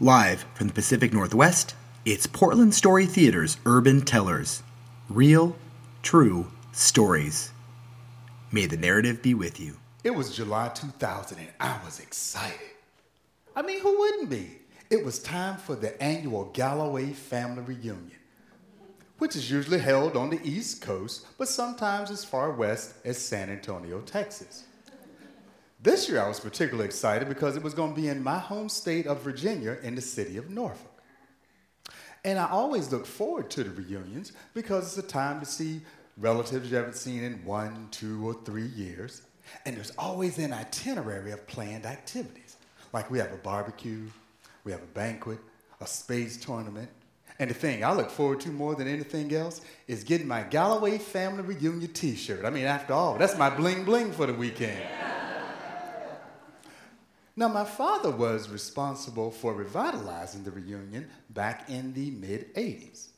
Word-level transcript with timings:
Live 0.00 0.44
from 0.54 0.68
the 0.68 0.72
Pacific 0.72 1.12
Northwest, 1.12 1.74
it's 2.04 2.28
Portland 2.28 2.72
Story 2.72 3.04
Theater's 3.04 3.56
Urban 3.66 4.02
Tellers. 4.02 4.62
Real, 5.08 5.56
true 6.04 6.52
stories. 6.70 7.50
May 8.52 8.66
the 8.66 8.76
narrative 8.76 9.22
be 9.22 9.34
with 9.34 9.58
you. 9.58 9.78
It 10.04 10.14
was 10.14 10.36
July 10.36 10.68
2000 10.68 11.38
and 11.38 11.48
I 11.58 11.80
was 11.84 11.98
excited. 11.98 12.76
I 13.56 13.62
mean, 13.62 13.80
who 13.80 13.98
wouldn't 13.98 14.30
be? 14.30 14.60
It 14.88 15.04
was 15.04 15.18
time 15.18 15.56
for 15.56 15.74
the 15.74 16.00
annual 16.00 16.44
Galloway 16.52 17.10
family 17.10 17.64
reunion, 17.64 18.20
which 19.18 19.34
is 19.34 19.50
usually 19.50 19.80
held 19.80 20.16
on 20.16 20.30
the 20.30 20.40
East 20.44 20.80
Coast, 20.80 21.26
but 21.38 21.48
sometimes 21.48 22.12
as 22.12 22.24
far 22.24 22.52
west 22.52 22.94
as 23.04 23.18
San 23.18 23.50
Antonio, 23.50 24.00
Texas. 24.02 24.62
This 25.80 26.08
year 26.08 26.20
I 26.20 26.26
was 26.26 26.40
particularly 26.40 26.86
excited 26.86 27.28
because 27.28 27.56
it 27.56 27.62
was 27.62 27.72
going 27.72 27.94
to 27.94 28.00
be 28.00 28.08
in 28.08 28.22
my 28.22 28.38
home 28.38 28.68
state 28.68 29.06
of 29.06 29.22
Virginia 29.22 29.78
in 29.82 29.94
the 29.94 30.00
city 30.00 30.36
of 30.36 30.50
Norfolk. 30.50 31.02
And 32.24 32.36
I 32.36 32.48
always 32.50 32.90
look 32.90 33.06
forward 33.06 33.48
to 33.50 33.62
the 33.62 33.70
reunions 33.70 34.32
because 34.54 34.88
it's 34.88 35.06
a 35.06 35.08
time 35.08 35.38
to 35.38 35.46
see 35.46 35.82
relatives 36.16 36.68
you 36.68 36.76
haven't 36.76 36.96
seen 36.96 37.22
in 37.22 37.44
one, 37.44 37.86
two, 37.92 38.26
or 38.26 38.34
three 38.44 38.66
years. 38.66 39.22
And 39.64 39.76
there's 39.76 39.92
always 39.96 40.38
an 40.38 40.52
itinerary 40.52 41.30
of 41.30 41.46
planned 41.46 41.86
activities. 41.86 42.56
Like 42.92 43.08
we 43.08 43.18
have 43.18 43.32
a 43.32 43.36
barbecue, 43.36 44.08
we 44.64 44.72
have 44.72 44.82
a 44.82 44.86
banquet, 44.86 45.38
a 45.80 45.86
spades 45.86 46.36
tournament. 46.36 46.88
And 47.38 47.48
the 47.48 47.54
thing 47.54 47.84
I 47.84 47.92
look 47.92 48.10
forward 48.10 48.40
to 48.40 48.48
more 48.48 48.74
than 48.74 48.88
anything 48.88 49.32
else 49.32 49.60
is 49.86 50.02
getting 50.02 50.26
my 50.26 50.42
Galloway 50.42 50.98
family 50.98 51.42
reunion 51.42 51.92
t 51.92 52.16
shirt. 52.16 52.44
I 52.44 52.50
mean, 52.50 52.64
after 52.64 52.94
all, 52.94 53.16
that's 53.16 53.38
my 53.38 53.48
bling 53.48 53.84
bling 53.84 54.10
for 54.10 54.26
the 54.26 54.34
weekend. 54.34 54.82
Now, 57.38 57.46
my 57.46 57.62
father 57.62 58.10
was 58.10 58.48
responsible 58.48 59.30
for 59.30 59.54
revitalizing 59.54 60.42
the 60.42 60.50
reunion 60.50 61.08
back 61.30 61.70
in 61.70 61.94
the 61.94 62.10
mid 62.10 62.52
80s. 62.56 63.10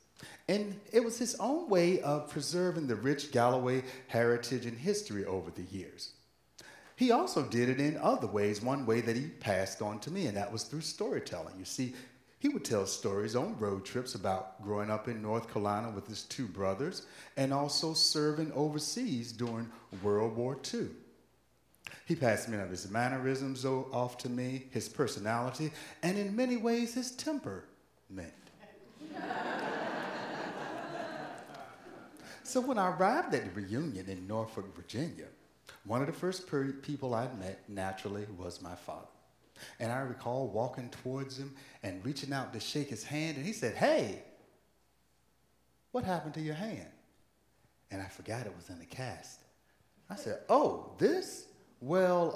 And 0.46 0.78
it 0.92 1.02
was 1.02 1.18
his 1.18 1.36
own 1.36 1.70
way 1.70 2.02
of 2.02 2.28
preserving 2.28 2.86
the 2.86 2.96
rich 2.96 3.32
Galloway 3.32 3.82
heritage 4.08 4.66
and 4.66 4.76
history 4.76 5.24
over 5.24 5.50
the 5.50 5.62
years. 5.62 6.12
He 6.96 7.12
also 7.12 7.44
did 7.44 7.70
it 7.70 7.80
in 7.80 7.96
other 7.96 8.26
ways, 8.26 8.60
one 8.60 8.84
way 8.84 9.00
that 9.00 9.16
he 9.16 9.28
passed 9.28 9.80
on 9.80 10.00
to 10.00 10.10
me, 10.10 10.26
and 10.26 10.36
that 10.36 10.52
was 10.52 10.64
through 10.64 10.82
storytelling. 10.82 11.54
You 11.58 11.64
see, 11.64 11.94
he 12.40 12.50
would 12.50 12.66
tell 12.66 12.84
stories 12.84 13.34
on 13.34 13.58
road 13.58 13.86
trips 13.86 14.16
about 14.16 14.62
growing 14.62 14.90
up 14.90 15.08
in 15.08 15.22
North 15.22 15.50
Carolina 15.50 15.90
with 15.92 16.06
his 16.06 16.24
two 16.24 16.46
brothers 16.46 17.06
and 17.38 17.54
also 17.54 17.94
serving 17.94 18.52
overseas 18.52 19.32
during 19.32 19.70
World 20.02 20.36
War 20.36 20.58
II. 20.74 20.90
He 22.10 22.16
passed 22.16 22.48
many 22.48 22.60
of 22.60 22.70
his 22.70 22.90
mannerisms 22.90 23.64
off 23.64 24.18
to 24.18 24.28
me, 24.28 24.64
his 24.72 24.88
personality, 24.88 25.70
and 26.02 26.18
in 26.18 26.34
many 26.34 26.56
ways 26.56 26.92
his 26.92 27.12
temperament. 27.12 28.34
so 32.42 32.60
when 32.62 32.78
I 32.78 32.90
arrived 32.90 33.32
at 33.32 33.44
the 33.44 33.60
reunion 33.60 34.08
in 34.08 34.26
Norfolk, 34.26 34.74
Virginia, 34.74 35.26
one 35.84 36.00
of 36.00 36.08
the 36.08 36.12
first 36.12 36.48
per- 36.48 36.72
people 36.72 37.14
I 37.14 37.28
met 37.38 37.60
naturally 37.68 38.26
was 38.36 38.60
my 38.60 38.74
father. 38.74 39.06
And 39.78 39.92
I 39.92 40.00
recall 40.00 40.48
walking 40.48 40.90
towards 40.90 41.38
him 41.38 41.54
and 41.84 42.04
reaching 42.04 42.32
out 42.32 42.52
to 42.54 42.58
shake 42.58 42.88
his 42.88 43.04
hand, 43.04 43.36
and 43.36 43.46
he 43.46 43.52
said, 43.52 43.76
Hey, 43.76 44.24
what 45.92 46.02
happened 46.02 46.34
to 46.34 46.40
your 46.40 46.56
hand? 46.56 46.90
And 47.88 48.02
I 48.02 48.06
forgot 48.06 48.46
it 48.46 48.56
was 48.56 48.68
in 48.68 48.82
a 48.82 48.86
cast. 48.86 49.42
I 50.10 50.16
said, 50.16 50.40
Oh, 50.48 50.96
this? 50.98 51.46
Well, 51.80 52.34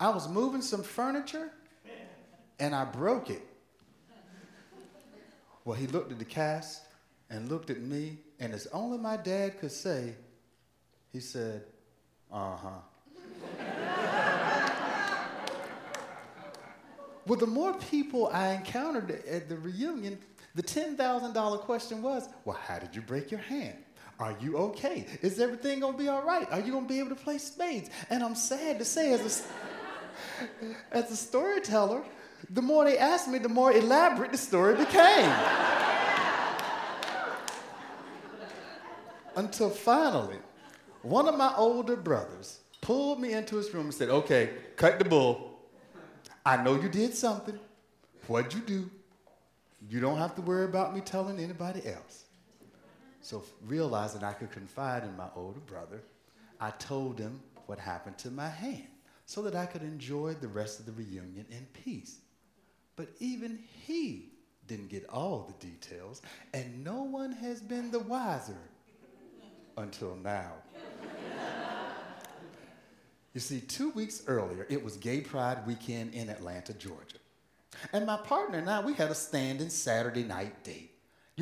uh, 0.00 0.04
I 0.04 0.10
was 0.10 0.28
moving 0.28 0.62
some 0.62 0.82
furniture 0.82 1.50
and 2.58 2.74
I 2.74 2.84
broke 2.84 3.30
it. 3.30 3.42
Well, 5.64 5.76
he 5.76 5.86
looked 5.86 6.10
at 6.10 6.18
the 6.18 6.24
cast 6.24 6.82
and 7.30 7.48
looked 7.48 7.70
at 7.70 7.80
me, 7.80 8.18
and 8.40 8.52
as 8.52 8.66
only 8.72 8.98
my 8.98 9.16
dad 9.16 9.60
could 9.60 9.70
say, 9.70 10.14
he 11.12 11.20
said, 11.20 11.62
Uh 12.32 12.56
huh. 12.56 12.68
well, 17.26 17.38
the 17.38 17.46
more 17.46 17.74
people 17.74 18.26
I 18.28 18.54
encountered 18.54 19.10
at 19.24 19.48
the 19.48 19.56
reunion, 19.56 20.18
the 20.54 20.62
$10,000 20.62 21.60
question 21.60 22.02
was, 22.02 22.28
Well, 22.44 22.58
how 22.60 22.78
did 22.80 22.94
you 22.94 23.02
break 23.02 23.30
your 23.30 23.40
hand? 23.40 23.78
Are 24.22 24.36
you 24.40 24.56
okay? 24.56 25.04
Is 25.20 25.40
everything 25.40 25.80
gonna 25.80 25.98
be 25.98 26.06
all 26.06 26.22
right? 26.22 26.46
Are 26.52 26.60
you 26.60 26.70
gonna 26.70 26.86
be 26.86 27.00
able 27.00 27.08
to 27.08 27.16
play 27.16 27.38
spades? 27.38 27.90
And 28.08 28.22
I'm 28.22 28.36
sad 28.36 28.78
to 28.78 28.84
say, 28.84 29.12
as 29.12 29.42
a, 30.40 30.64
as 30.96 31.10
a 31.10 31.16
storyteller, 31.16 32.04
the 32.48 32.62
more 32.62 32.84
they 32.84 32.98
asked 32.98 33.26
me, 33.26 33.38
the 33.38 33.48
more 33.48 33.72
elaborate 33.72 34.30
the 34.30 34.38
story 34.38 34.76
became. 34.76 35.28
Until 39.34 39.70
finally, 39.70 40.38
one 41.02 41.26
of 41.26 41.36
my 41.36 41.52
older 41.56 41.96
brothers 41.96 42.60
pulled 42.80 43.20
me 43.20 43.32
into 43.32 43.56
his 43.56 43.74
room 43.74 43.86
and 43.86 43.94
said, 43.94 44.08
Okay, 44.08 44.50
cut 44.76 45.00
the 45.00 45.04
bull. 45.04 45.58
I 46.46 46.62
know 46.62 46.80
you 46.80 46.88
did 46.88 47.12
something. 47.12 47.58
What'd 48.28 48.54
you 48.54 48.60
do? 48.60 48.88
You 49.88 49.98
don't 49.98 50.18
have 50.18 50.36
to 50.36 50.42
worry 50.42 50.66
about 50.66 50.94
me 50.94 51.00
telling 51.00 51.40
anybody 51.40 51.84
else. 51.88 52.26
So, 53.22 53.44
realizing 53.64 54.24
I 54.24 54.32
could 54.32 54.50
confide 54.50 55.04
in 55.04 55.16
my 55.16 55.28
older 55.36 55.60
brother, 55.60 56.02
I 56.60 56.70
told 56.72 57.18
him 57.18 57.40
what 57.66 57.78
happened 57.78 58.18
to 58.18 58.30
my 58.30 58.48
hand 58.48 58.88
so 59.26 59.42
that 59.42 59.54
I 59.54 59.64
could 59.64 59.82
enjoy 59.82 60.34
the 60.34 60.48
rest 60.48 60.80
of 60.80 60.86
the 60.86 60.92
reunion 60.92 61.46
in 61.50 61.66
peace. 61.72 62.18
But 62.96 63.08
even 63.20 63.60
he 63.86 64.32
didn't 64.66 64.88
get 64.88 65.08
all 65.08 65.46
the 65.46 65.66
details, 65.66 66.20
and 66.52 66.84
no 66.84 67.02
one 67.02 67.32
has 67.32 67.60
been 67.60 67.90
the 67.90 68.00
wiser 68.00 68.58
until 69.76 70.16
now. 70.16 70.52
you 73.32 73.40
see, 73.40 73.60
two 73.60 73.90
weeks 73.90 74.22
earlier, 74.26 74.66
it 74.68 74.82
was 74.82 74.96
Gay 74.96 75.20
Pride 75.20 75.66
weekend 75.66 76.14
in 76.14 76.28
Atlanta, 76.28 76.72
Georgia. 76.74 77.18
And 77.92 78.04
my 78.04 78.16
partner 78.16 78.58
and 78.58 78.68
I, 78.68 78.80
we 78.80 78.94
had 78.94 79.10
a 79.10 79.14
standing 79.14 79.70
Saturday 79.70 80.24
night 80.24 80.62
date. 80.64 80.91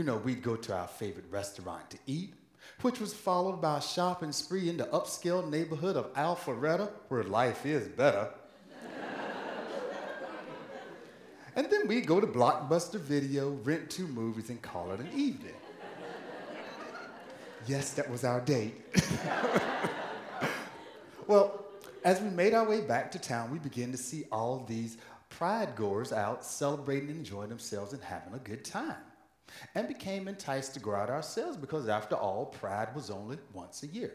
You 0.00 0.06
know, 0.06 0.16
we'd 0.16 0.42
go 0.42 0.56
to 0.56 0.74
our 0.74 0.86
favorite 0.86 1.26
restaurant 1.30 1.90
to 1.90 1.98
eat, 2.06 2.32
which 2.80 3.00
was 3.00 3.12
followed 3.12 3.60
by 3.60 3.76
a 3.76 3.82
shopping 3.82 4.32
spree 4.32 4.70
in 4.70 4.78
the 4.78 4.84
upscale 4.84 5.46
neighborhood 5.46 5.94
of 5.94 6.10
Alpharetta, 6.14 6.88
where 7.08 7.22
life 7.22 7.66
is 7.66 7.86
better. 7.86 8.30
and 11.54 11.70
then 11.70 11.86
we'd 11.86 12.06
go 12.06 12.18
to 12.18 12.26
Blockbuster 12.26 12.98
Video, 12.98 13.50
rent 13.62 13.90
two 13.90 14.06
movies, 14.06 14.48
and 14.48 14.62
call 14.62 14.90
it 14.92 15.00
an 15.00 15.10
evening. 15.14 15.52
yes, 17.66 17.92
that 17.92 18.10
was 18.10 18.24
our 18.24 18.40
date. 18.40 18.80
well, 21.26 21.66
as 22.06 22.22
we 22.22 22.30
made 22.30 22.54
our 22.54 22.66
way 22.66 22.80
back 22.80 23.12
to 23.12 23.18
town, 23.18 23.52
we 23.52 23.58
began 23.58 23.92
to 23.92 23.98
see 23.98 24.24
all 24.32 24.64
these 24.66 24.96
pride 25.28 25.76
goers 25.76 26.10
out 26.10 26.42
celebrating 26.42 27.10
and 27.10 27.18
enjoying 27.18 27.50
themselves 27.50 27.92
and 27.92 28.02
having 28.02 28.32
a 28.32 28.38
good 28.38 28.64
time 28.64 28.96
and 29.74 29.88
became 29.88 30.28
enticed 30.28 30.74
to 30.74 30.80
go 30.80 30.94
out 30.94 31.10
ourselves 31.10 31.56
because, 31.56 31.88
after 31.88 32.16
all, 32.16 32.46
Pride 32.46 32.94
was 32.94 33.10
only 33.10 33.38
once 33.52 33.82
a 33.82 33.86
year. 33.86 34.14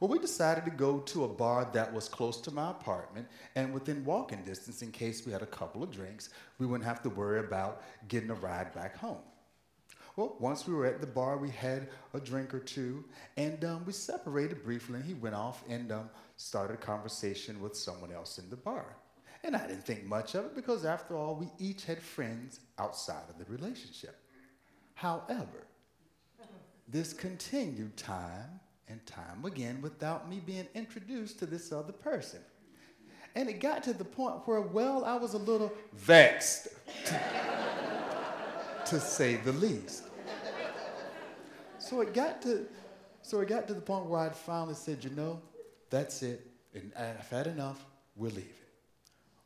Well, 0.00 0.10
we 0.10 0.18
decided 0.18 0.66
to 0.66 0.70
go 0.70 0.98
to 0.98 1.24
a 1.24 1.28
bar 1.28 1.70
that 1.72 1.92
was 1.92 2.08
close 2.08 2.38
to 2.42 2.50
my 2.50 2.70
apartment 2.70 3.28
and 3.54 3.72
within 3.72 4.04
walking 4.04 4.42
distance 4.42 4.82
in 4.82 4.92
case 4.92 5.24
we 5.24 5.32
had 5.32 5.40
a 5.40 5.46
couple 5.46 5.82
of 5.82 5.90
drinks. 5.90 6.28
We 6.58 6.66
wouldn't 6.66 6.86
have 6.86 7.02
to 7.02 7.10
worry 7.10 7.40
about 7.40 7.82
getting 8.08 8.30
a 8.30 8.34
ride 8.34 8.74
back 8.74 8.96
home. 8.96 9.22
Well, 10.16 10.36
once 10.38 10.66
we 10.66 10.74
were 10.74 10.86
at 10.86 11.00
the 11.00 11.06
bar, 11.06 11.36
we 11.36 11.50
had 11.50 11.88
a 12.14 12.20
drink 12.20 12.54
or 12.54 12.60
two, 12.60 13.04
and 13.36 13.62
um, 13.66 13.84
we 13.84 13.92
separated 13.92 14.64
briefly, 14.64 14.96
and 14.96 15.04
he 15.04 15.12
went 15.12 15.34
off 15.34 15.62
and 15.68 15.92
um, 15.92 16.08
started 16.38 16.74
a 16.74 16.78
conversation 16.78 17.60
with 17.60 17.76
someone 17.76 18.10
else 18.10 18.38
in 18.38 18.48
the 18.48 18.56
bar. 18.56 18.96
And 19.44 19.54
I 19.54 19.66
didn't 19.66 19.84
think 19.84 20.04
much 20.04 20.34
of 20.34 20.46
it 20.46 20.54
because, 20.54 20.86
after 20.86 21.16
all, 21.16 21.36
we 21.36 21.48
each 21.58 21.84
had 21.84 22.02
friends 22.02 22.60
outside 22.78 23.24
of 23.28 23.38
the 23.38 23.44
relationship. 23.52 24.16
However, 24.96 25.66
this 26.88 27.12
continued 27.12 27.98
time 27.98 28.60
and 28.88 29.04
time 29.04 29.44
again 29.44 29.82
without 29.82 30.26
me 30.26 30.40
being 30.40 30.66
introduced 30.74 31.38
to 31.40 31.46
this 31.46 31.70
other 31.70 31.92
person. 31.92 32.40
And 33.34 33.50
it 33.50 33.60
got 33.60 33.82
to 33.82 33.92
the 33.92 34.06
point 34.06 34.36
where, 34.48 34.62
well, 34.62 35.04
I 35.04 35.16
was 35.16 35.34
a 35.34 35.38
little 35.38 35.70
vexed, 35.92 36.68
to, 37.04 37.20
to 38.86 38.98
say 38.98 39.36
the 39.36 39.52
least. 39.52 40.04
So 41.78 42.00
it 42.00 42.14
got 42.14 42.40
to, 42.42 42.64
so 43.20 43.40
it 43.40 43.48
got 43.48 43.68
to 43.68 43.74
the 43.74 43.82
point 43.82 44.06
where 44.06 44.20
I 44.20 44.30
finally 44.30 44.74
said, 44.74 45.04
you 45.04 45.10
know, 45.10 45.42
that's 45.90 46.22
it. 46.22 46.46
And 46.72 46.90
I've 46.98 47.28
had 47.28 47.48
enough. 47.48 47.84
We're 48.16 48.28
leaving. 48.28 48.50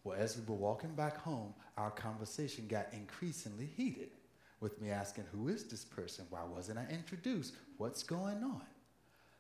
Well, 0.04 0.16
as 0.16 0.36
we 0.36 0.44
were 0.46 0.54
walking 0.54 0.94
back 0.94 1.16
home, 1.16 1.54
our 1.76 1.90
conversation 1.90 2.68
got 2.68 2.86
increasingly 2.92 3.66
heated 3.66 4.10
with 4.60 4.80
me 4.80 4.90
asking, 4.90 5.24
Who 5.32 5.48
is 5.48 5.64
this 5.64 5.84
person? 5.84 6.26
Why 6.30 6.44
wasn't 6.44 6.78
I 6.78 6.86
introduced? 6.90 7.54
What's 7.78 8.02
going 8.02 8.42
on? 8.42 8.62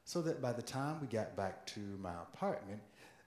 So 0.04 0.22
that 0.22 0.42
by 0.42 0.52
the 0.52 0.62
time 0.62 1.00
we 1.00 1.06
got 1.06 1.36
back 1.36 1.66
to 1.66 1.80
my 2.00 2.12
apartment, 2.32 2.80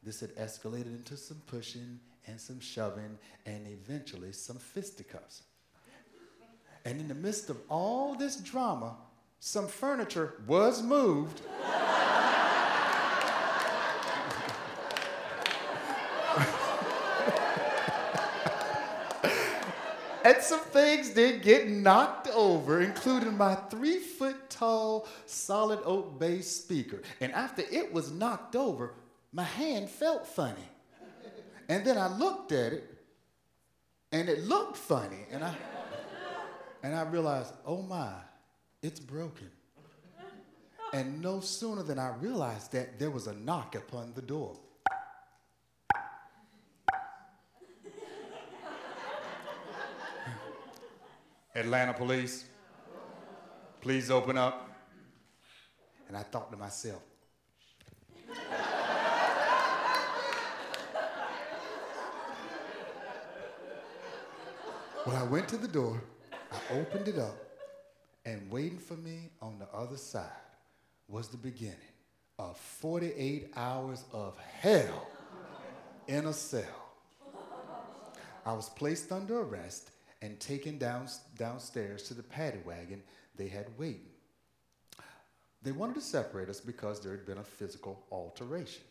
this 0.03 0.19
had 0.19 0.35
escalated 0.35 0.87
into 0.87 1.15
some 1.15 1.41
pushing 1.47 1.99
and 2.27 2.39
some 2.39 2.59
shoving 2.59 3.17
and 3.45 3.67
eventually 3.67 4.31
some 4.31 4.57
fisticuffs. 4.57 5.43
And 6.85 6.99
in 6.99 7.07
the 7.07 7.15
midst 7.15 7.49
of 7.49 7.57
all 7.69 8.15
this 8.15 8.35
drama, 8.37 8.97
some 9.39 9.67
furniture 9.67 10.35
was 10.47 10.81
moved. 10.81 11.41
Some 20.43 20.59
things 20.59 21.09
did 21.09 21.41
get 21.41 21.67
knocked 21.67 22.27
over, 22.29 22.81
including 22.81 23.37
my 23.37 23.55
three 23.55 23.99
foot 23.99 24.49
tall 24.49 25.07
solid 25.25 25.79
oak 25.85 26.19
bass 26.19 26.49
speaker. 26.49 27.01
And 27.21 27.31
after 27.31 27.63
it 27.71 27.93
was 27.93 28.11
knocked 28.11 28.55
over, 28.55 28.93
my 29.31 29.43
hand 29.43 29.89
felt 29.89 30.27
funny. 30.27 30.69
And 31.69 31.85
then 31.85 31.97
I 31.97 32.07
looked 32.07 32.51
at 32.51 32.73
it, 32.73 32.97
and 34.11 34.29
it 34.29 34.43
looked 34.43 34.77
funny. 34.77 35.25
And 35.31 35.43
I, 35.43 35.55
and 36.83 36.93
I 36.93 37.03
realized, 37.03 37.53
oh 37.65 37.81
my, 37.81 38.11
it's 38.81 38.99
broken. 38.99 39.49
And 40.93 41.21
no 41.21 41.39
sooner 41.39 41.81
than 41.81 41.97
I 41.97 42.13
realized 42.17 42.73
that, 42.73 42.99
there 42.99 43.09
was 43.09 43.25
a 43.25 43.33
knock 43.33 43.75
upon 43.75 44.13
the 44.13 44.21
door. 44.21 44.59
Atlanta 51.55 51.94
police, 51.94 52.45
please 53.79 54.09
open 54.09 54.38
up. 54.38 54.69
And 56.07 56.17
I 56.17 56.23
thought 56.23 56.51
to 56.51 56.57
myself, 56.57 57.01
well, 65.05 65.15
I 65.15 65.23
went 65.23 65.47
to 65.50 65.57
the 65.57 65.67
door, 65.67 66.01
I 66.51 66.77
opened 66.77 67.07
it 67.07 67.19
up, 67.19 67.38
and 68.25 68.50
waiting 68.51 68.79
for 68.79 68.95
me 68.95 69.29
on 69.41 69.59
the 69.59 69.67
other 69.75 69.97
side 69.97 70.23
was 71.07 71.27
the 71.27 71.38
beginning 71.38 71.77
of 72.39 72.57
48 72.57 73.51
hours 73.55 74.03
of 74.11 74.38
hell 74.39 75.07
in 76.07 76.25
a 76.25 76.33
cell. 76.33 76.63
I 78.45 78.53
was 78.53 78.69
placed 78.69 79.11
under 79.11 79.41
arrest 79.41 79.91
and 80.23 80.39
taken 80.39 80.77
down, 80.77 81.05
downstairs 81.37 82.03
to 82.03 82.13
the 82.13 82.23
paddy 82.23 82.59
wagon 82.65 83.03
they 83.35 83.49
had 83.49 83.67
waiting. 83.77 84.07
They 85.61 85.73
wanted 85.73 85.95
to 85.95 86.01
separate 86.01 86.47
us 86.47 86.61
because 86.61 87.01
there 87.01 87.11
had 87.11 87.25
been 87.25 87.39
a 87.39 87.43
physical 87.43 88.05
alteration. 88.09 88.83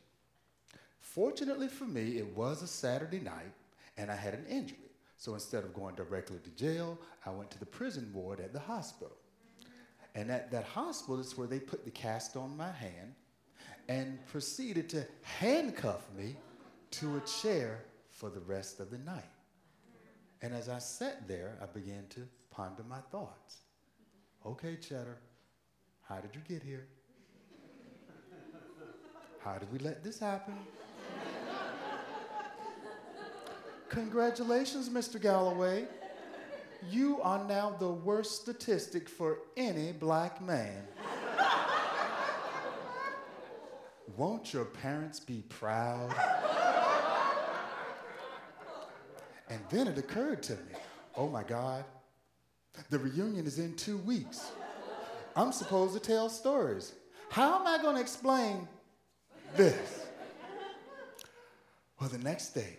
Fortunately 1.01 1.69
for 1.69 1.85
me, 1.85 2.19
it 2.19 2.37
was 2.37 2.61
a 2.61 2.67
Saturday 2.67 3.19
night 3.19 3.53
and 3.97 4.11
I 4.11 4.15
had 4.15 4.35
an 4.35 4.45
injury. 4.47 4.77
So 5.17 5.33
instead 5.33 5.65
of 5.65 5.73
going 5.73 5.95
directly 5.95 6.39
to 6.39 6.51
jail, 6.51 6.99
I 7.25 7.31
went 7.31 7.51
to 7.53 7.59
the 7.59 7.67
prison 7.67 8.11
ward 8.13 8.39
at 8.39 8.53
the 8.53 8.61
hospital. 8.61 9.17
And 10.15 10.31
at 10.31 10.51
that 10.51 10.65
hospital 10.65 11.19
is 11.19 11.39
where 11.39 11.49
they 11.49 11.61
put 11.61 11.87
the 11.87 11.91
cast 11.91 12.37
on 12.37 12.55
my 12.59 12.71
hand 12.71 13.15
and 13.89 14.19
proceeded 14.27 14.91
to 14.91 15.07
handcuff 15.23 16.03
me 16.15 16.37
to 16.91 17.17
a 17.17 17.21
chair 17.21 17.85
for 18.11 18.29
the 18.29 18.41
rest 18.41 18.81
of 18.81 18.91
the 18.91 18.99
night. 18.99 19.25
And 20.43 20.53
as 20.55 20.69
I 20.69 20.81
sat 20.81 21.29
there, 21.29 21.57
I 21.63 21.67
began 21.67 22.05
to 22.11 22.21
ponder 22.51 22.83
my 22.83 22.99
thoughts. 23.13 23.59
Okay, 24.45 24.77
Cheddar, 24.77 25.19
how 26.03 26.21
did 26.21 26.35
you 26.35 26.41
get 26.49 26.65
here? 26.65 26.89
How 29.39 29.59
did 29.59 29.73
we 29.73 29.79
let 29.79 30.03
this 30.03 30.19
happen? 30.19 30.55
Congratulations, 33.89 34.89
Mr. 34.89 35.21
Galloway. 35.21 35.87
You 36.91 37.21
are 37.23 37.45
now 37.45 37.77
the 37.79 37.91
worst 37.91 38.41
statistic 38.41 39.09
for 39.09 39.39
any 39.57 39.93
black 39.93 40.43
man. 40.43 40.83
Won't 44.17 44.53
your 44.53 44.65
parents 44.65 45.21
be 45.21 45.45
proud? 45.49 46.15
And 49.53 49.61
then 49.69 49.87
it 49.87 49.99
occurred 49.99 50.43
to 50.45 50.53
me 50.53 50.79
oh 51.15 51.29
my 51.29 51.43
God, 51.43 51.85
the 52.89 52.99
reunion 52.99 53.47
is 53.47 53.59
in 53.59 53.77
two 53.77 53.99
weeks. 53.99 54.51
I'm 55.37 55.53
supposed 55.53 55.93
to 55.93 56.01
tell 56.01 56.31
stories. 56.31 56.95
How 57.29 57.61
am 57.61 57.67
I 57.67 57.83
going 57.83 57.97
to 57.97 58.01
explain 58.01 58.67
this? 59.55 60.07
Well, 62.01 62.09
the 62.09 62.19
next 62.19 62.55
day, 62.55 62.79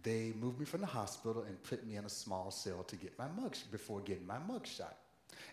they 0.00 0.32
moved 0.40 0.60
me 0.60 0.64
from 0.64 0.80
the 0.80 0.86
hospital 0.86 1.42
and 1.42 1.60
put 1.64 1.84
me 1.84 1.96
in 1.96 2.04
a 2.04 2.08
small 2.08 2.52
cell 2.52 2.84
to 2.84 2.94
get 2.94 3.18
my 3.18 3.26
mug 3.40 3.56
before 3.72 4.00
getting 4.00 4.26
my 4.26 4.38
mug 4.38 4.64
shot. 4.64 4.96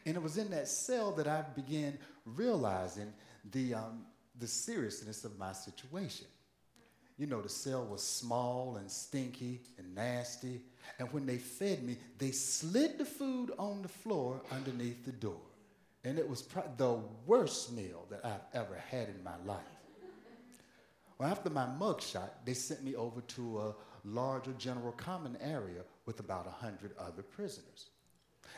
And 0.06 0.16
it 0.16 0.22
was 0.22 0.38
in 0.38 0.52
that 0.52 0.68
cell 0.68 1.12
that 1.14 1.28
I 1.28 1.44
began 1.56 1.98
realizing 2.26 3.12
the, 3.52 3.74
um, 3.74 4.06
the 4.40 4.48
seriousness 4.48 5.26
of 5.26 5.38
my 5.40 5.52
situation. 5.52 6.28
You 7.24 7.30
know, 7.30 7.42
the 7.42 7.48
cell 7.48 7.86
was 7.86 8.04
small 8.04 8.76
and 8.76 8.92
stinky 8.92 9.62
and 9.78 9.96
nasty. 9.96 10.60
And 11.00 11.10
when 11.14 11.26
they 11.26 11.38
fed 11.38 11.82
me, 11.82 11.96
they 12.18 12.32
slid 12.32 12.98
the 12.98 13.06
food 13.06 13.54
on 13.58 13.82
the 13.82 13.88
floor 13.88 14.42
underneath 14.52 15.06
the 15.06 15.14
door. 15.14 15.40
And 16.04 16.20
it 16.20 16.28
was 16.28 16.42
pro- 16.42 16.70
the 16.76 17.00
worst 17.26 17.72
meal 17.72 18.06
that 18.10 18.26
I've 18.26 18.44
ever 18.54 18.76
had 18.76 19.08
in 19.08 19.24
my 19.24 19.38
life. 19.46 19.62
Well, 21.18 21.30
after 21.30 21.50
my 21.50 21.66
mugshot, 21.66 22.30
they 22.44 22.54
sent 22.54 22.84
me 22.84 22.94
over 22.94 23.22
to 23.22 23.60
a 23.62 23.76
larger 24.04 24.52
general 24.58 24.92
common 24.92 25.38
area 25.40 25.84
with 26.06 26.20
about 26.20 26.46
100 26.46 26.92
other 27.00 27.22
prisoners. 27.24 27.92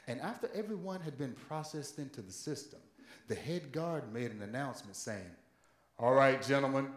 And 0.07 0.19
after 0.21 0.49
everyone 0.55 1.01
had 1.01 1.19
been 1.19 1.33
processed 1.33 1.99
into 1.99 2.23
the 2.23 2.33
system, 2.33 2.79
the 3.27 3.35
head 3.35 3.71
guard 3.71 4.11
made 4.11 4.31
an 4.31 4.41
announcement 4.41 4.95
saying, 4.95 5.29
All 5.99 6.15
right, 6.15 6.41
gentlemen, 6.41 6.87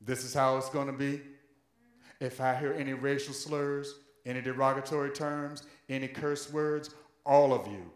this 0.00 0.24
is 0.24 0.34
how 0.34 0.56
it's 0.56 0.70
going 0.70 0.86
to 0.86 0.92
be. 0.92 1.20
If 2.20 2.40
I 2.40 2.54
hear 2.54 2.72
any 2.72 2.94
racial 2.94 3.34
slurs, 3.34 3.94
any 4.24 4.40
derogatory 4.40 5.10
terms, 5.10 5.64
any 5.88 6.08
curse 6.08 6.52
words, 6.52 6.90
all 7.24 7.52
of 7.52 7.66
you, 7.66 7.90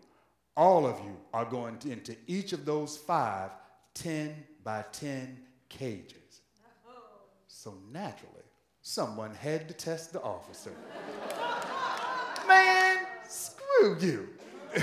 all 0.56 0.86
of 0.86 0.98
you 1.00 1.16
are 1.32 1.44
going 1.44 1.78
to, 1.78 1.90
into 1.90 2.16
each 2.26 2.52
of 2.52 2.64
those 2.64 2.96
five 2.96 3.50
10 3.94 4.34
by 4.62 4.84
10 4.92 5.38
cages. 5.68 6.42
So 7.46 7.74
naturally, 7.92 8.44
someone 8.82 9.34
had 9.34 9.68
to 9.68 9.74
test 9.74 10.12
the 10.12 10.22
officer. 10.22 10.72
Man, 12.48 13.06
screw 13.28 13.98
you. 14.00 14.28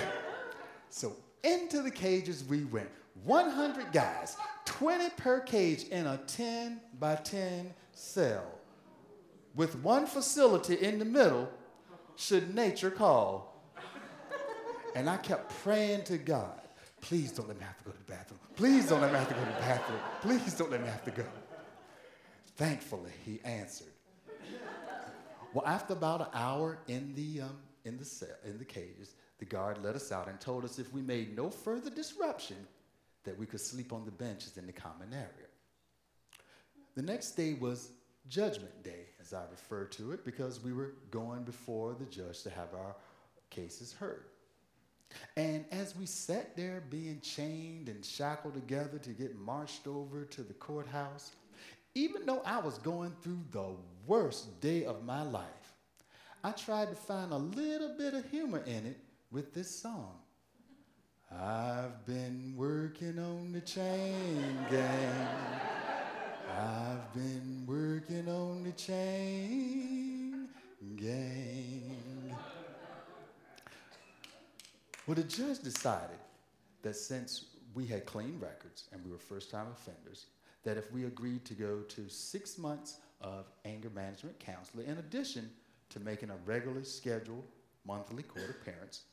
so 0.89 1.13
into 1.43 1.81
the 1.81 1.91
cages 1.91 2.43
we 2.43 2.65
went. 2.65 2.89
100 3.23 3.91
guys, 3.91 4.37
20 4.65 5.09
per 5.11 5.39
cage 5.41 5.85
in 5.85 6.05
a 6.05 6.17
10 6.27 6.79
by 6.99 7.15
10 7.15 7.73
cell 7.93 8.45
with 9.55 9.75
one 9.77 10.05
facility 10.05 10.75
in 10.75 10.99
the 10.99 11.05
middle 11.05 11.49
should 12.15 12.55
nature 12.55 12.91
call. 12.91 13.63
And 14.95 15.09
I 15.09 15.17
kept 15.17 15.53
praying 15.63 16.03
to 16.05 16.17
God, 16.17 16.61
please 17.01 17.31
don't 17.31 17.47
let 17.47 17.57
me 17.57 17.65
have 17.65 17.77
to 17.79 17.83
go 17.83 17.91
to 17.91 17.97
the 17.97 18.03
bathroom. 18.11 18.39
Please 18.55 18.87
don't 18.87 19.01
let 19.01 19.11
me 19.11 19.17
have 19.17 19.27
to 19.27 19.33
go 19.33 19.39
to 19.41 19.45
the 19.45 19.59
bathroom. 19.59 19.99
Please 20.21 20.53
don't 20.53 20.71
let 20.71 20.81
me 20.81 20.87
have 20.87 21.03
to 21.05 21.11
go. 21.11 21.25
Thankfully, 22.55 23.11
he 23.25 23.39
answered. 23.43 23.87
Well, 25.53 25.65
after 25.65 25.93
about 25.93 26.21
an 26.21 26.27
hour 26.33 26.79
in 26.87 27.13
the, 27.15 27.41
um, 27.41 27.57
in 27.85 27.97
the, 27.97 28.05
cell, 28.05 28.27
in 28.43 28.57
the 28.57 28.65
cages, 28.65 29.15
the 29.39 29.45
guard 29.45 29.83
let 29.83 29.95
us 29.95 30.11
out 30.11 30.27
and 30.27 30.39
told 30.39 30.65
us 30.65 30.79
if 30.79 30.91
we 30.93 31.01
made 31.01 31.35
no 31.35 31.49
further 31.49 31.89
disruption, 31.89 32.57
that 33.23 33.37
we 33.37 33.45
could 33.45 33.61
sleep 33.61 33.93
on 33.93 34.05
the 34.05 34.11
benches 34.11 34.57
in 34.57 34.65
the 34.65 34.71
common 34.71 35.13
area. 35.13 35.47
The 36.95 37.01
next 37.01 37.31
day 37.31 37.53
was 37.53 37.89
Judgment 38.29 38.83
Day, 38.83 39.05
as 39.21 39.33
I 39.33 39.43
refer 39.51 39.85
to 39.85 40.11
it, 40.11 40.25
because 40.25 40.63
we 40.63 40.73
were 40.73 40.93
going 41.11 41.43
before 41.43 41.93
the 41.93 42.05
judge 42.05 42.41
to 42.43 42.49
have 42.49 42.73
our 42.73 42.95
cases 43.49 43.93
heard. 43.93 44.25
And 45.35 45.65
as 45.71 45.95
we 45.95 46.05
sat 46.05 46.55
there 46.55 46.83
being 46.89 47.21
chained 47.21 47.87
and 47.89 48.03
shackled 48.03 48.55
together 48.55 48.97
to 48.99 49.09
get 49.11 49.37
marched 49.39 49.87
over 49.87 50.25
to 50.25 50.41
the 50.41 50.53
courthouse, 50.53 51.31
even 51.95 52.25
though 52.25 52.41
I 52.45 52.59
was 52.59 52.77
going 52.79 53.13
through 53.21 53.39
the 53.51 53.75
worst 54.05 54.59
day 54.61 54.85
of 54.85 55.05
my 55.05 55.21
life, 55.21 55.45
I 56.43 56.51
tried 56.51 56.89
to 56.89 56.95
find 56.95 57.31
a 57.31 57.37
little 57.37 57.95
bit 57.97 58.13
of 58.13 58.29
humor 58.29 58.63
in 58.65 58.85
it 58.85 58.97
with 59.31 59.53
this 59.53 59.69
song. 59.69 60.15
I've 61.31 62.05
been 62.05 62.53
working 62.55 63.19
on 63.19 63.51
the 63.51 63.61
chain 63.61 64.57
gang. 64.69 65.27
I've 66.57 67.13
been 67.13 67.65
working 67.67 68.29
on 68.29 68.63
the 68.63 68.71
chain 68.71 70.47
gang. 70.95 72.35
Well, 75.05 75.15
the 75.15 75.23
judge 75.23 75.59
decided 75.59 76.17
that 76.81 76.95
since 76.95 77.45
we 77.73 77.85
had 77.85 78.05
clean 78.05 78.39
records 78.39 78.85
and 78.91 79.03
we 79.03 79.11
were 79.11 79.17
first 79.17 79.51
time 79.51 79.67
offenders, 79.71 80.27
that 80.63 80.77
if 80.77 80.91
we 80.91 81.05
agreed 81.05 81.45
to 81.45 81.53
go 81.53 81.81
to 81.81 82.09
six 82.09 82.57
months 82.57 82.97
of 83.21 83.45
anger 83.65 83.89
management 83.89 84.39
counselor. 84.39 84.83
In 84.83 84.97
addition 84.97 85.49
to 85.89 85.99
making 85.99 86.29
a 86.29 86.35
regularly 86.45 86.83
scheduled 86.83 87.43
monthly 87.85 88.23
court 88.23 88.49
appearance, 88.49 89.03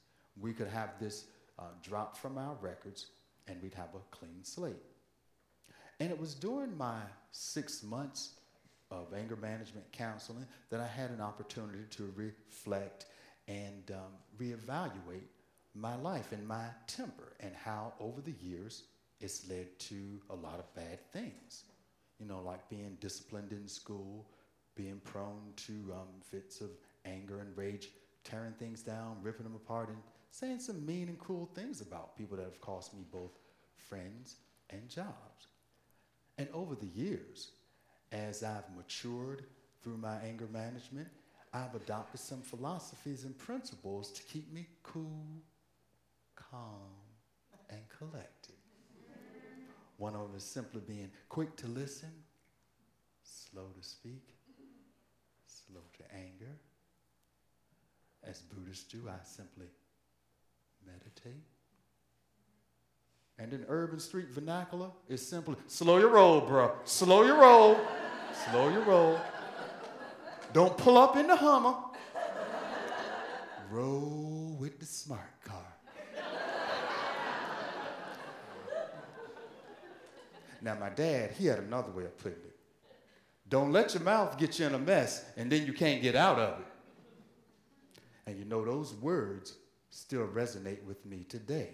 we 0.40 0.52
could 0.52 0.68
have 0.68 0.98
this 0.98 1.26
uh, 1.58 1.64
dropped 1.82 2.16
from 2.16 2.38
our 2.38 2.56
records 2.60 3.06
and 3.46 3.60
we'd 3.62 3.74
have 3.74 3.94
a 3.94 4.16
clean 4.16 4.42
slate. 4.42 4.82
And 6.00 6.10
it 6.10 6.18
was 6.18 6.34
during 6.34 6.76
my 6.76 7.00
six 7.30 7.82
months 7.82 8.34
of 8.90 9.12
anger 9.14 9.36
management 9.36 9.90
counseling 9.92 10.46
that 10.70 10.80
I 10.80 10.86
had 10.86 11.10
an 11.10 11.20
opportunity 11.20 11.84
to 11.90 12.12
reflect 12.16 13.06
and 13.48 13.90
um, 13.90 14.12
reevaluate 14.38 15.28
my 15.74 15.96
life 15.96 16.32
and 16.32 16.46
my 16.46 16.66
temper 16.86 17.32
and 17.40 17.52
how 17.54 17.92
over 18.00 18.20
the 18.20 18.34
years 18.40 18.84
it's 19.20 19.48
led 19.48 19.78
to 19.78 20.20
a 20.30 20.34
lot 20.34 20.58
of 20.58 20.74
bad 20.74 21.00
things. 21.12 21.64
You 22.18 22.26
know, 22.26 22.40
like 22.44 22.68
being 22.68 22.96
disciplined 23.00 23.52
in 23.52 23.66
school, 23.66 24.26
being 24.76 25.00
prone 25.04 25.52
to 25.56 25.72
um, 25.92 26.08
fits 26.30 26.60
of 26.60 26.70
anger 27.04 27.40
and 27.40 27.56
rage, 27.56 27.88
tearing 28.22 28.52
things 28.52 28.82
down, 28.82 29.16
ripping 29.22 29.44
them 29.44 29.54
apart, 29.54 29.88
and 29.88 29.98
saying 30.34 30.58
some 30.58 30.84
mean 30.84 31.08
and 31.08 31.16
cruel 31.16 31.48
things 31.54 31.80
about 31.80 32.16
people 32.16 32.36
that 32.36 32.42
have 32.42 32.60
cost 32.60 32.92
me 32.92 33.04
both 33.12 33.38
friends 33.76 34.38
and 34.68 34.88
jobs. 34.88 35.46
And 36.38 36.48
over 36.52 36.74
the 36.74 36.88
years, 36.88 37.52
as 38.10 38.42
I've 38.42 38.68
matured 38.76 39.44
through 39.80 39.98
my 39.98 40.16
anger 40.26 40.48
management, 40.52 41.06
I've 41.52 41.76
adopted 41.76 42.18
some 42.18 42.40
philosophies 42.40 43.22
and 43.22 43.38
principles 43.38 44.10
to 44.10 44.24
keep 44.24 44.52
me 44.52 44.66
cool, 44.82 45.24
calm, 46.34 46.90
and 47.70 47.82
collected. 47.96 48.56
One 49.98 50.16
of 50.16 50.22
them 50.22 50.36
is 50.36 50.42
simply 50.42 50.80
being 50.80 51.12
quick 51.28 51.54
to 51.58 51.68
listen, 51.68 52.10
slow 53.22 53.68
to 53.80 53.88
speak, 53.88 54.34
slow 55.46 55.82
to 55.98 56.12
anger. 56.12 56.56
As 58.24 58.40
Buddhists 58.40 58.90
do, 58.90 59.08
I 59.08 59.22
simply 59.22 59.66
And 63.38 63.52
in 63.52 63.64
urban 63.68 63.98
street 63.98 64.28
vernacular, 64.28 64.90
it's 65.08 65.22
simply 65.22 65.56
slow 65.66 65.98
your 65.98 66.10
roll, 66.10 66.40
bro. 66.40 66.72
Slow 66.84 67.24
your 67.24 67.36
roll. 67.36 67.78
slow 68.50 68.68
your 68.68 68.82
roll. 68.82 69.20
Don't 70.52 70.76
pull 70.78 70.96
up 70.96 71.16
in 71.16 71.26
the 71.26 71.36
Hummer. 71.36 71.74
Roll 73.70 74.56
with 74.60 74.78
the 74.78 74.86
smart 74.86 75.42
car. 75.44 75.60
now, 80.62 80.76
my 80.76 80.90
dad, 80.90 81.32
he 81.32 81.46
had 81.46 81.58
another 81.58 81.90
way 81.90 82.04
of 82.04 82.16
putting 82.18 82.38
it. 82.38 82.56
Don't 83.48 83.72
let 83.72 83.94
your 83.94 84.02
mouth 84.04 84.38
get 84.38 84.58
you 84.58 84.66
in 84.66 84.74
a 84.74 84.78
mess 84.78 85.24
and 85.36 85.50
then 85.50 85.66
you 85.66 85.72
can't 85.72 86.00
get 86.00 86.14
out 86.14 86.38
of 86.38 86.60
it. 86.60 86.66
And 88.26 88.38
you 88.38 88.44
know, 88.44 88.64
those 88.64 88.94
words 88.94 89.54
still 89.94 90.26
resonate 90.26 90.82
with 90.82 91.06
me 91.06 91.24
today. 91.28 91.70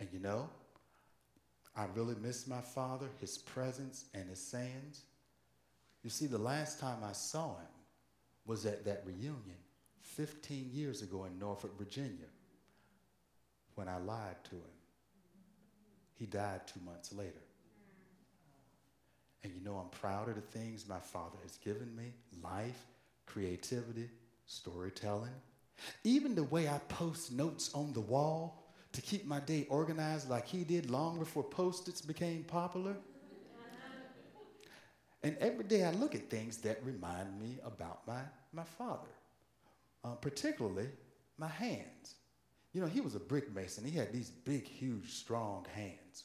And 0.00 0.08
you 0.10 0.18
know, 0.18 0.48
I 1.76 1.84
really 1.94 2.14
miss 2.20 2.46
my 2.46 2.62
father, 2.62 3.08
his 3.20 3.36
presence, 3.36 4.06
and 4.14 4.28
his 4.28 4.40
sayings. 4.40 5.02
You 6.02 6.08
see, 6.08 6.26
the 6.26 6.38
last 6.38 6.80
time 6.80 7.04
I 7.04 7.12
saw 7.12 7.56
him 7.56 7.68
was 8.46 8.64
at 8.64 8.86
that 8.86 9.02
reunion 9.04 9.58
15 10.00 10.70
years 10.72 11.02
ago 11.02 11.26
in 11.26 11.38
Norfolk, 11.38 11.76
Virginia, 11.78 12.30
when 13.74 13.86
I 13.86 13.98
lied 13.98 14.42
to 14.44 14.56
him. 14.56 14.62
He 16.14 16.24
died 16.24 16.62
two 16.66 16.80
months 16.84 17.12
later. 17.12 17.44
And 19.44 19.52
you 19.54 19.62
know, 19.62 19.76
I'm 19.76 19.90
proud 19.90 20.28
of 20.28 20.36
the 20.36 20.40
things 20.40 20.88
my 20.88 20.98
father 20.98 21.36
has 21.42 21.58
given 21.58 21.94
me 21.94 22.14
life, 22.42 22.86
creativity, 23.26 24.08
storytelling. 24.46 25.34
Even 26.04 26.34
the 26.34 26.44
way 26.44 26.68
I 26.68 26.78
post 26.88 27.32
notes 27.32 27.70
on 27.74 27.92
the 27.92 28.00
wall 28.00 28.74
to 28.92 29.02
keep 29.02 29.26
my 29.26 29.40
day 29.40 29.66
organized 29.68 30.28
like 30.28 30.46
he 30.46 30.64
did 30.64 30.90
long 30.90 31.18
before 31.18 31.44
post-its 31.44 32.00
became 32.00 32.44
popular. 32.44 32.96
And 35.22 35.36
every 35.38 35.64
day 35.64 35.84
I 35.84 35.90
look 35.90 36.14
at 36.14 36.30
things 36.30 36.58
that 36.58 36.84
remind 36.84 37.40
me 37.40 37.58
about 37.64 38.06
my, 38.06 38.20
my 38.52 38.64
father, 38.64 39.08
uh, 40.04 40.14
particularly 40.14 40.88
my 41.36 41.48
hands. 41.48 42.14
You 42.72 42.80
know, 42.80 42.86
he 42.86 43.00
was 43.00 43.14
a 43.14 43.20
brick 43.20 43.52
mason. 43.52 43.84
He 43.84 43.96
had 43.96 44.12
these 44.12 44.30
big, 44.30 44.66
huge, 44.66 45.12
strong 45.14 45.66
hands. 45.74 46.24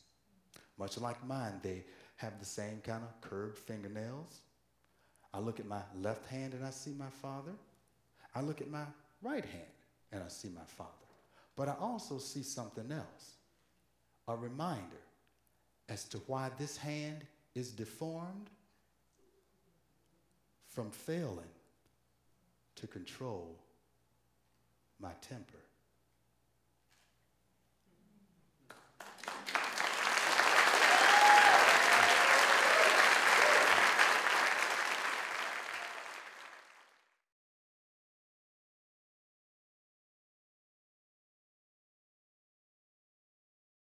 Much 0.77 0.97
like 0.99 1.25
mine, 1.25 1.59
they 1.63 1.85
have 2.17 2.39
the 2.39 2.45
same 2.45 2.81
kind 2.83 3.03
of 3.03 3.21
curved 3.21 3.57
fingernails. 3.57 4.41
I 5.33 5.39
look 5.39 5.59
at 5.59 5.65
my 5.65 5.81
left 5.99 6.27
hand 6.27 6.53
and 6.53 6.63
I 6.63 6.69
see 6.69 6.91
my 6.91 7.09
father. 7.21 7.53
I 8.35 8.41
look 8.41 8.61
at 8.61 8.69
my 8.69 8.85
right 9.23 9.45
hand 9.45 9.63
and 10.11 10.21
I 10.23 10.27
see 10.27 10.49
my 10.49 10.65
father. 10.67 10.89
But 11.55 11.69
I 11.69 11.75
also 11.79 12.17
see 12.17 12.43
something 12.43 12.91
else 12.91 13.35
a 14.27 14.35
reminder 14.35 15.03
as 15.89 16.05
to 16.05 16.17
why 16.27 16.49
this 16.57 16.77
hand 16.77 17.25
is 17.55 17.71
deformed 17.71 18.49
from 20.69 20.91
failing 20.91 21.51
to 22.75 22.87
control 22.87 23.55
my 24.99 25.11
temper. 25.21 25.59